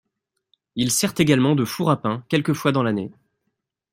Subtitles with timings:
[0.75, 3.11] Il sert également de four à pain quelques fois dans l'année.